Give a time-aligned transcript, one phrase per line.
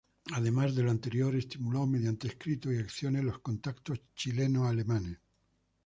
[0.33, 5.19] Además de lo anterior, estimuló mediante escritos y acciones los contactos chileno-alemanes.